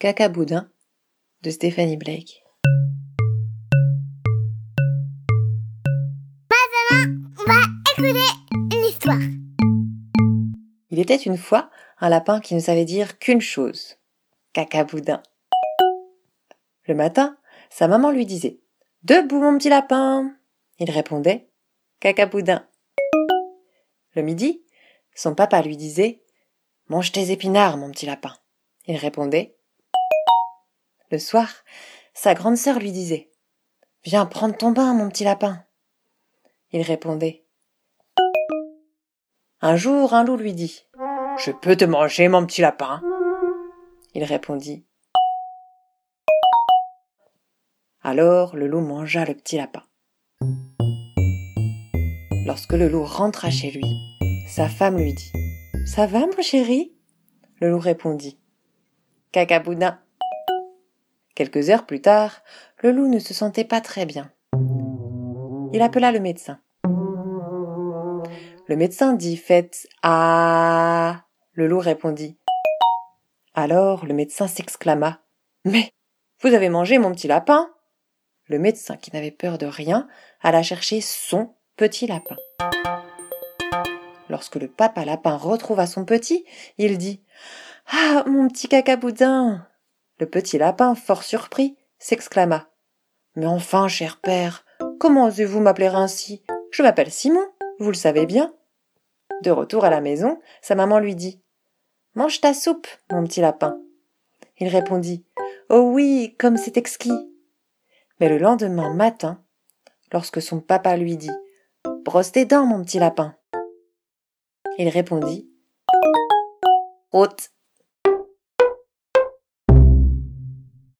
[0.00, 0.72] Caca Boudin
[1.42, 2.42] de Stéphanie Blake.
[7.38, 7.60] On va
[7.92, 8.18] écouter
[8.72, 9.18] une histoire.
[10.88, 11.68] Il était une fois
[11.98, 13.98] un lapin qui ne savait dire qu'une chose.
[14.54, 15.22] Caca Boudin.
[16.86, 17.36] Le matin,
[17.68, 18.58] sa maman lui disait
[19.02, 20.34] Debout mon petit lapin.
[20.78, 21.50] Il répondait
[22.00, 22.66] Caca Boudin.
[24.14, 24.64] Le midi,
[25.14, 26.22] son papa lui disait
[26.88, 28.32] Mange tes épinards, mon petit lapin.
[28.86, 29.58] Il répondait
[31.10, 31.48] Le soir,
[32.14, 33.30] sa grande sœur lui disait
[34.04, 35.64] Viens prendre ton bain, mon petit lapin.
[36.70, 37.44] Il répondait
[39.60, 40.86] Un jour, un loup lui dit
[41.36, 43.02] Je peux te manger, mon petit lapin.
[44.14, 44.86] Il répondit
[48.02, 49.82] Alors le loup mangea le petit lapin.
[52.46, 53.84] Lorsque le loup rentra chez lui,
[54.46, 55.32] sa femme lui dit
[55.86, 56.94] Ça va, mon chéri?
[57.60, 58.38] Le loup répondit
[59.32, 59.98] Cacaboudin.
[61.40, 62.42] Quelques heures plus tard,
[62.82, 64.30] le loup ne se sentait pas très bien.
[65.72, 66.60] Il appela le médecin.
[68.68, 71.24] Le médecin dit Faites Ah
[71.54, 72.36] Le loup répondit
[73.54, 75.22] Alors le médecin s'exclama
[75.64, 75.88] Mais
[76.42, 77.70] vous avez mangé mon petit lapin
[78.44, 80.08] Le médecin, qui n'avait peur de rien,
[80.42, 82.36] alla chercher son petit lapin.
[84.28, 86.44] Lorsque le papa lapin retrouva son petit,
[86.76, 87.24] il dit
[87.90, 89.66] Ah, mon petit cacaboudin
[90.20, 92.68] Le petit lapin, fort surpris, s'exclama
[93.36, 94.66] Mais enfin, cher père,
[94.98, 96.42] comment osez-vous m'appeler ainsi?
[96.72, 97.46] Je m'appelle Simon,
[97.78, 98.54] vous le savez bien.
[99.42, 101.40] De retour à la maison, sa maman lui dit
[102.14, 103.80] Mange ta soupe, mon petit lapin.
[104.58, 105.24] Il répondit
[105.70, 107.32] Oh oui, comme c'est exquis.
[108.20, 109.42] Mais le lendemain matin,
[110.12, 111.30] lorsque son papa lui dit
[112.04, 113.36] Brosse tes dents, mon petit lapin.
[114.76, 115.50] Il répondit
[117.10, 117.52] Haute.